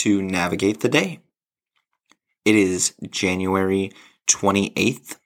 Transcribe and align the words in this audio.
to 0.00 0.22
Navigate 0.22 0.80
the 0.80 0.88
Day. 0.88 1.20
It 2.46 2.54
is 2.54 2.94
January 3.10 3.92
28th, 4.28 5.16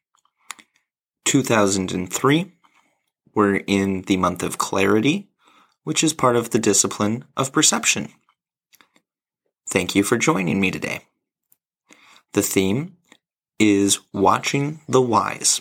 2003. 1.25 2.53
We're 3.37 3.63
in 3.69 4.03
the 4.03 4.17
month 4.17 4.43
of 4.43 4.59
clarity, 4.59 5.29
which 5.85 6.03
is 6.03 6.13
part 6.13 6.35
of 6.35 6.51
the 6.51 6.59
discipline 6.59 7.25
of 7.37 7.53
perception. 7.53 8.09
Thank 9.69 9.95
you 9.95 10.03
for 10.03 10.19
joining 10.19 10.61
me 10.61 10.73
today. 10.73 11.03
The 12.33 12.43
theme 12.43 12.97
is 13.61 14.01
watching 14.13 14.81
the 14.89 15.01
wise. 15.01 15.61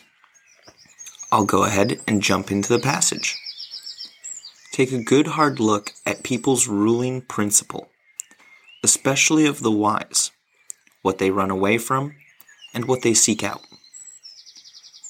I'll 1.32 1.45
go 1.45 1.66
ahead 1.66 2.00
and 2.08 2.23
jump 2.23 2.50
into 2.50 2.70
the 2.70 2.82
passage. 2.82 3.38
Take 4.72 4.92
a 4.92 5.04
good 5.04 5.28
hard 5.28 5.59
look 5.59 5.94
at 6.04 6.23
people's 6.23 6.68
ruling 6.68 7.22
principle 7.22 7.90
especially 8.84 9.46
of 9.46 9.62
the 9.62 9.72
wise, 9.72 10.32
what 11.02 11.18
they 11.18 11.32
run 11.32 11.50
away 11.50 11.78
from, 11.78 12.14
and 12.73 12.84
what 12.86 13.02
they 13.02 13.14
seek 13.14 13.42
out. 13.44 13.62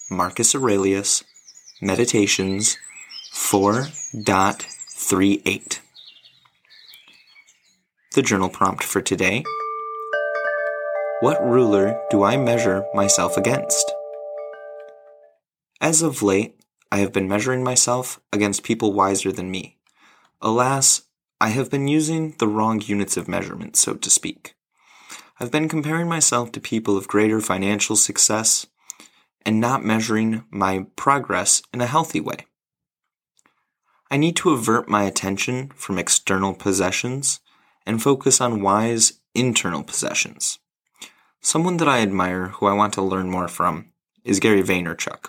Marcus 0.09 0.53
Aurelius, 0.53 1.23
Meditations 1.81 2.77
4.38. 3.33 5.79
The 8.13 8.21
journal 8.21 8.49
prompt 8.49 8.83
for 8.83 9.01
today 9.01 9.43
What 11.21 11.43
ruler 11.43 11.99
do 12.11 12.21
I 12.23 12.37
measure 12.37 12.85
myself 12.93 13.37
against? 13.37 13.91
As 15.81 16.03
of 16.03 16.21
late, 16.21 16.59
I 16.91 16.99
have 16.99 17.11
been 17.11 17.27
measuring 17.27 17.63
myself 17.63 18.19
against 18.31 18.61
people 18.63 18.93
wiser 18.93 19.31
than 19.31 19.49
me. 19.49 19.79
Alas, 20.41 21.01
I 21.43 21.49
have 21.49 21.69
been 21.69 21.89
using 21.89 22.35
the 22.39 22.47
wrong 22.47 22.79
units 22.79 23.17
of 23.17 23.27
measurement, 23.27 23.75
so 23.75 23.95
to 23.95 24.09
speak. 24.09 24.55
I've 25.41 25.51
been 25.51 25.67
comparing 25.67 26.07
myself 26.07 26.53
to 26.53 26.61
people 26.61 26.95
of 26.95 27.09
greater 27.09 27.41
financial 27.41 27.97
success 27.97 28.65
and 29.45 29.59
not 29.59 29.83
measuring 29.83 30.45
my 30.49 30.85
progress 30.95 31.61
in 31.73 31.81
a 31.81 31.85
healthy 31.85 32.21
way. 32.21 32.45
I 34.09 34.15
need 34.15 34.37
to 34.37 34.51
avert 34.51 34.87
my 34.87 35.03
attention 35.03 35.73
from 35.75 35.99
external 35.99 36.53
possessions 36.53 37.41
and 37.85 38.01
focus 38.01 38.39
on 38.39 38.61
wise 38.61 39.19
internal 39.35 39.83
possessions. 39.83 40.59
Someone 41.41 41.75
that 41.75 41.89
I 41.89 41.99
admire 41.99 42.53
who 42.55 42.67
I 42.67 42.73
want 42.73 42.93
to 42.93 43.01
learn 43.01 43.29
more 43.29 43.49
from 43.49 43.91
is 44.23 44.39
Gary 44.39 44.63
Vaynerchuk. 44.63 45.25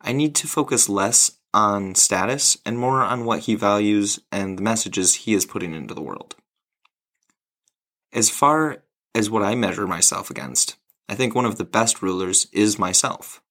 I 0.00 0.10
need 0.10 0.34
to 0.34 0.48
focus 0.48 0.88
less 0.88 1.30
on 1.52 1.94
status 1.94 2.56
and 2.64 2.78
more 2.78 3.02
on 3.02 3.24
what 3.24 3.40
he 3.40 3.54
values 3.54 4.20
and 4.30 4.58
the 4.58 4.62
messages 4.62 5.14
he 5.14 5.34
is 5.34 5.46
putting 5.46 5.74
into 5.74 5.94
the 5.94 6.02
world. 6.02 6.36
As 8.12 8.30
far 8.30 8.82
as 9.14 9.30
what 9.30 9.42
I 9.42 9.54
measure 9.54 9.86
myself 9.86 10.30
against, 10.30 10.76
I 11.08 11.14
think 11.14 11.34
one 11.34 11.46
of 11.46 11.58
the 11.58 11.64
best 11.64 12.02
rulers 12.02 12.46
is 12.52 12.78
myself, 12.78 13.42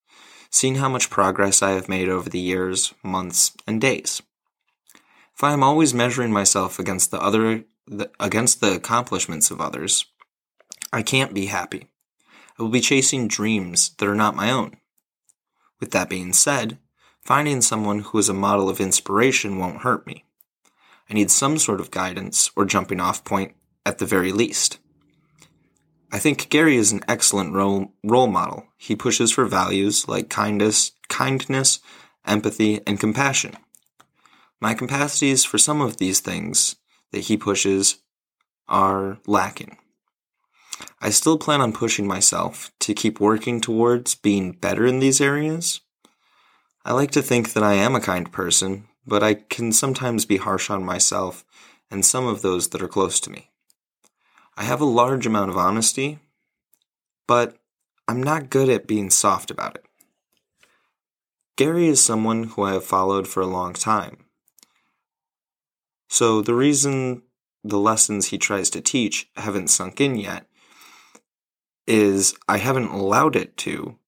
seeing 0.50 0.76
how 0.76 0.90
much 0.90 1.10
progress 1.10 1.62
I 1.62 1.72
have 1.72 1.90
made 1.90 2.10
over 2.10 2.30
the 2.30 2.40
years, 2.40 2.94
months, 3.04 3.54
and 3.68 3.82
days. 3.82 4.22
If 5.36 5.44
I 5.44 5.54
am 5.54 5.64
always 5.64 5.94
measuring 5.94 6.32
myself 6.32 6.80
against 6.80 7.12
the 7.12 7.22
other 7.22 7.64
the, 7.88 8.12
against 8.20 8.62
the 8.62 8.76
accomplishments 8.76 9.52
of 9.52 9.60
others, 9.60 10.06
I 10.94 11.02
can't 11.02 11.34
be 11.34 11.48
happy. 11.48 11.88
I 12.58 12.64
will 12.64 12.70
be 12.70 12.82
chasing 12.82 13.28
dreams 13.28 13.92
that 13.98 14.08
are 14.08 14.16
not 14.16 14.36
my 14.36 14.52
own. 14.52 14.78
With 15.80 15.92
that 15.92 16.10
being 16.10 16.34
said, 16.34 16.78
Finding 17.30 17.62
someone 17.62 18.00
who 18.00 18.18
is 18.18 18.28
a 18.28 18.34
model 18.34 18.70
of 18.70 18.82
inspiration 18.82 19.60
won't 19.60 19.84
hurt 19.84 20.08
me. 20.08 20.26
I 21.08 21.14
need 21.14 21.30
some 21.30 21.60
sort 21.60 21.80
of 21.80 21.92
guidance 21.92 22.50
or 22.56 22.66
jumping 22.66 23.00
off 23.00 23.24
point 23.24 23.54
at 23.86 24.00
the 24.00 24.08
very 24.08 24.32
least. 24.32 24.80
I 26.12 26.18
think 26.18 26.50
Gary 26.50 26.76
is 26.76 26.92
an 26.92 27.02
excellent 27.08 27.54
role, 27.54 27.94
role 28.04 28.26
model. 28.26 28.66
He 28.78 28.96
pushes 28.96 29.32
for 29.32 29.46
values 29.46 30.08
like 30.08 30.32
kindness, 30.32 30.94
kindness, 31.08 31.82
empathy, 32.26 32.82
and 32.88 33.00
compassion. 33.00 33.58
My 34.60 34.74
capacities 34.74 35.46
for 35.46 35.60
some 35.60 35.82
of 35.82 35.98
these 35.98 36.22
things 36.22 36.78
that 37.12 37.26
he 37.26 37.38
pushes 37.38 38.00
are 38.68 39.20
lacking. 39.28 39.78
I 41.00 41.12
still 41.12 41.38
plan 41.38 41.62
on 41.62 41.74
pushing 41.74 42.08
myself 42.08 42.72
to 42.80 42.96
keep 42.96 43.20
working 43.20 43.62
towards 43.62 44.16
being 44.16 44.54
better 44.54 44.88
in 44.88 44.98
these 44.98 45.22
areas, 45.22 45.82
I 46.90 46.94
like 46.94 47.12
to 47.12 47.22
think 47.22 47.54
that 47.54 47.62
I 47.62 47.76
am 47.76 47.94
a 47.94 48.02
kind 48.02 48.32
person, 48.32 48.88
but 49.06 49.22
I 49.22 49.36
can 49.36 49.72
sometimes 49.72 50.26
be 50.26 50.38
harsh 50.38 50.72
on 50.72 50.84
myself 50.84 51.46
and 51.92 52.04
some 52.04 52.26
of 52.26 52.42
those 52.42 52.70
that 52.70 52.82
are 52.82 52.88
close 52.88 53.20
to 53.20 53.30
me. 53.30 53.52
I 54.58 54.64
have 54.64 54.82
a 54.82 54.86
large 54.86 55.28
amount 55.28 55.52
of 55.52 55.58
honesty, 55.58 56.18
but 57.28 57.58
I'm 58.08 58.24
not 58.24 58.50
good 58.50 58.70
at 58.70 58.88
being 58.88 59.12
soft 59.12 59.52
about 59.52 59.76
it. 59.76 59.86
Gary 61.58 61.88
is 61.88 62.04
someone 62.04 62.46
who 62.46 62.64
I 62.64 62.74
have 62.74 62.86
followed 62.86 63.28
for 63.28 63.42
a 63.42 63.46
long 63.46 63.74
time. 63.74 64.26
So 66.08 66.42
the 66.42 66.56
reason 66.56 67.22
the 67.64 67.78
lessons 67.78 68.28
he 68.28 68.40
tries 68.40 68.72
to 68.72 68.82
teach 68.82 69.30
haven't 69.36 69.68
sunk 69.68 70.02
in 70.02 70.16
yet 70.16 70.48
is 71.86 72.34
I 72.48 72.58
haven't 72.58 72.88
allowed 72.88 73.36
it 73.36 73.58
to 73.58 74.00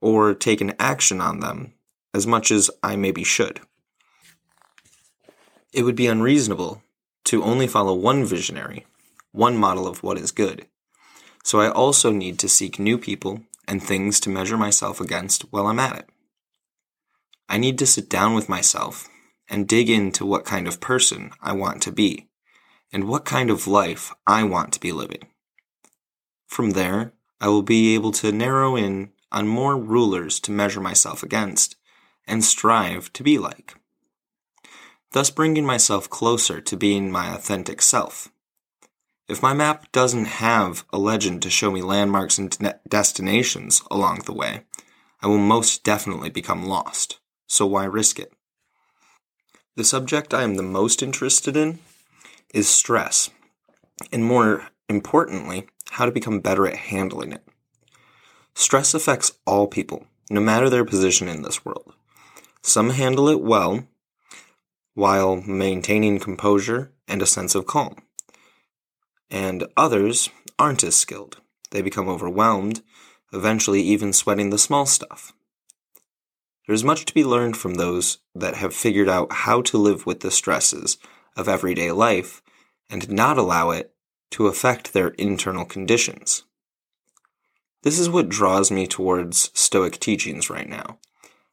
or 0.00 0.32
taken 0.32 0.74
action 0.78 1.20
on 1.20 1.40
them 1.40 1.72
as 2.12 2.26
much 2.26 2.50
as 2.50 2.70
I 2.82 2.96
maybe 2.96 3.24
should. 3.24 3.60
It 5.72 5.84
would 5.84 5.96
be 5.96 6.06
unreasonable 6.06 6.82
to 7.24 7.44
only 7.44 7.66
follow 7.66 7.94
one 7.94 8.24
visionary, 8.24 8.86
one 9.32 9.56
model 9.56 9.86
of 9.86 10.02
what 10.02 10.18
is 10.18 10.32
good. 10.32 10.66
So 11.44 11.60
I 11.60 11.70
also 11.70 12.10
need 12.10 12.38
to 12.40 12.48
seek 12.48 12.78
new 12.78 12.98
people 12.98 13.42
and 13.68 13.82
things 13.82 14.18
to 14.20 14.30
measure 14.30 14.56
myself 14.56 15.00
against 15.00 15.42
while 15.52 15.66
I'm 15.66 15.78
at 15.78 15.96
it. 15.96 16.08
I 17.48 17.58
need 17.58 17.78
to 17.78 17.86
sit 17.86 18.08
down 18.08 18.34
with 18.34 18.48
myself 18.48 19.08
and 19.48 19.68
dig 19.68 19.90
into 19.90 20.26
what 20.26 20.44
kind 20.44 20.68
of 20.68 20.80
person 20.80 21.30
I 21.40 21.52
want 21.52 21.82
to 21.82 21.92
be 21.92 22.28
and 22.92 23.08
what 23.08 23.24
kind 23.24 23.50
of 23.50 23.66
life 23.66 24.12
I 24.26 24.44
want 24.44 24.72
to 24.72 24.80
be 24.80 24.92
living. 24.92 25.26
From 26.46 26.72
there, 26.72 27.12
I 27.40 27.48
will 27.48 27.62
be 27.62 27.94
able 27.94 28.12
to 28.12 28.32
narrow 28.32 28.76
in 28.76 29.12
on 29.32 29.46
more 29.46 29.76
rulers 29.76 30.40
to 30.40 30.50
measure 30.50 30.80
myself 30.80 31.22
against 31.22 31.76
and 32.30 32.44
strive 32.44 33.12
to 33.12 33.22
be 33.22 33.38
like, 33.38 33.74
thus 35.12 35.30
bringing 35.30 35.66
myself 35.66 36.08
closer 36.08 36.60
to 36.60 36.76
being 36.76 37.10
my 37.10 37.34
authentic 37.34 37.82
self. 37.82 38.28
If 39.28 39.42
my 39.42 39.52
map 39.52 39.92
doesn't 39.92 40.26
have 40.26 40.84
a 40.92 40.98
legend 40.98 41.42
to 41.42 41.50
show 41.50 41.70
me 41.70 41.82
landmarks 41.82 42.38
and 42.38 42.56
destinations 42.88 43.82
along 43.90 44.20
the 44.20 44.32
way, 44.32 44.62
I 45.20 45.26
will 45.26 45.38
most 45.38 45.84
definitely 45.84 46.30
become 46.30 46.64
lost, 46.64 47.20
so 47.46 47.66
why 47.66 47.84
risk 47.84 48.18
it? 48.18 48.32
The 49.76 49.84
subject 49.84 50.32
I 50.32 50.42
am 50.42 50.54
the 50.54 50.62
most 50.62 51.02
interested 51.02 51.56
in 51.56 51.78
is 52.52 52.68
stress, 52.68 53.30
and 54.12 54.24
more 54.24 54.68
importantly, 54.88 55.68
how 55.90 56.04
to 56.04 56.12
become 56.12 56.40
better 56.40 56.66
at 56.66 56.76
handling 56.76 57.32
it. 57.32 57.46
Stress 58.54 58.94
affects 58.94 59.32
all 59.46 59.66
people, 59.66 60.06
no 60.28 60.40
matter 60.40 60.68
their 60.68 60.84
position 60.84 61.28
in 61.28 61.42
this 61.42 61.64
world. 61.64 61.94
Some 62.62 62.90
handle 62.90 63.28
it 63.28 63.40
well, 63.40 63.86
while 64.94 65.36
maintaining 65.36 66.18
composure 66.18 66.92
and 67.08 67.22
a 67.22 67.26
sense 67.26 67.54
of 67.54 67.66
calm. 67.66 67.96
And 69.30 69.66
others 69.76 70.28
aren't 70.58 70.84
as 70.84 70.96
skilled. 70.96 71.38
They 71.70 71.82
become 71.82 72.08
overwhelmed, 72.08 72.82
eventually 73.32 73.80
even 73.82 74.12
sweating 74.12 74.50
the 74.50 74.58
small 74.58 74.86
stuff. 74.86 75.32
There's 76.66 76.84
much 76.84 77.04
to 77.06 77.14
be 77.14 77.24
learned 77.24 77.56
from 77.56 77.74
those 77.74 78.18
that 78.34 78.54
have 78.56 78.74
figured 78.74 79.08
out 79.08 79.32
how 79.32 79.62
to 79.62 79.78
live 79.78 80.06
with 80.06 80.20
the 80.20 80.30
stresses 80.30 80.98
of 81.36 81.48
everyday 81.48 81.90
life 81.90 82.42
and 82.88 83.10
not 83.10 83.38
allow 83.38 83.70
it 83.70 83.94
to 84.32 84.46
affect 84.46 84.92
their 84.92 85.08
internal 85.08 85.64
conditions. 85.64 86.44
This 87.82 87.98
is 87.98 88.10
what 88.10 88.28
draws 88.28 88.70
me 88.70 88.86
towards 88.86 89.50
Stoic 89.58 89.98
teachings 89.98 90.50
right 90.50 90.68
now, 90.68 90.98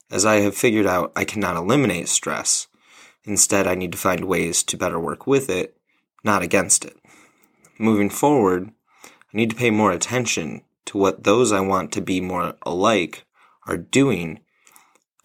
as 0.09 0.25
I 0.25 0.35
have 0.37 0.55
figured 0.55 0.85
out 0.85 1.11
I 1.15 1.25
cannot 1.25 1.57
eliminate 1.57 2.09
stress. 2.09 2.67
Instead, 3.25 3.67
I 3.67 3.75
need 3.75 3.91
to 3.91 3.97
find 3.97 4.25
ways 4.25 4.63
to 4.63 4.77
better 4.77 4.99
work 4.99 5.27
with 5.27 5.49
it, 5.49 5.77
not 6.23 6.41
against 6.41 6.85
it. 6.85 6.97
moving 7.79 8.09
forward, 8.09 8.71
I 9.03 9.37
need 9.37 9.51
to 9.51 9.55
pay 9.55 9.69
more 9.69 9.91
attention 9.91 10.61
to 10.85 10.97
what 10.97 11.23
those 11.23 11.51
I 11.51 11.59
want 11.59 11.91
to 11.91 12.01
be 12.01 12.21
more 12.21 12.55
alike 12.63 13.25
are 13.67 13.77
doing, 13.77 14.39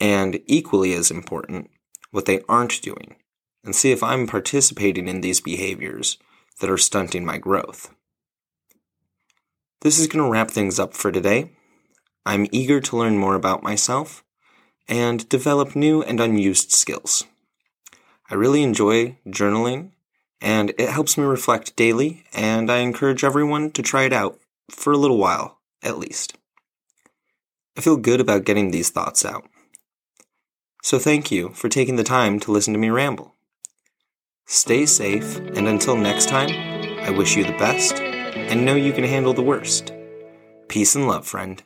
and 0.00 0.40
equally 0.46 0.92
as 0.92 1.10
important, 1.10 1.70
what 2.10 2.26
they 2.26 2.40
aren't 2.48 2.82
doing, 2.82 3.16
and 3.64 3.74
see 3.74 3.92
if 3.92 4.02
I'm 4.02 4.26
participating 4.26 5.08
in 5.08 5.20
these 5.20 5.40
behaviors 5.40 6.18
that 6.60 6.70
are 6.70 6.78
stunting 6.78 7.24
my 7.24 7.38
growth. 7.38 7.94
This 9.80 9.98
is 9.98 10.06
going 10.06 10.24
to 10.24 10.30
wrap 10.30 10.50
things 10.50 10.78
up 10.78 10.94
for 10.94 11.10
today. 11.10 11.52
I'm 12.26 12.46
eager 12.52 12.80
to 12.80 12.96
learn 12.96 13.18
more 13.18 13.34
about 13.34 13.62
myself 13.62 14.21
and 14.88 15.28
develop 15.28 15.76
new 15.76 16.02
and 16.02 16.20
unused 16.20 16.72
skills. 16.72 17.24
I 18.30 18.34
really 18.34 18.62
enjoy 18.62 19.18
journaling, 19.26 19.90
and 20.40 20.70
it 20.70 20.88
helps 20.88 21.16
me 21.16 21.24
reflect 21.24 21.76
daily, 21.76 22.24
and 22.32 22.70
I 22.70 22.78
encourage 22.78 23.24
everyone 23.24 23.70
to 23.72 23.82
try 23.82 24.04
it 24.04 24.12
out 24.12 24.38
for 24.70 24.92
a 24.92 24.98
little 24.98 25.18
while, 25.18 25.58
at 25.82 25.98
least. 25.98 26.36
I 27.76 27.80
feel 27.80 27.96
good 27.96 28.20
about 28.20 28.44
getting 28.44 28.70
these 28.70 28.90
thoughts 28.90 29.24
out. 29.24 29.46
So 30.82 30.98
thank 30.98 31.30
you 31.30 31.50
for 31.50 31.68
taking 31.68 31.96
the 31.96 32.04
time 32.04 32.40
to 32.40 32.52
listen 32.52 32.72
to 32.74 32.80
me 32.80 32.90
ramble. 32.90 33.34
Stay 34.46 34.84
safe, 34.84 35.36
and 35.36 35.68
until 35.68 35.96
next 35.96 36.28
time, 36.28 36.50
I 37.00 37.10
wish 37.10 37.36
you 37.36 37.44
the 37.44 37.52
best 37.52 37.94
and 37.94 38.64
know 38.64 38.74
you 38.74 38.92
can 38.92 39.04
handle 39.04 39.32
the 39.32 39.42
worst. 39.42 39.92
Peace 40.68 40.94
and 40.94 41.06
love, 41.06 41.26
friend. 41.26 41.62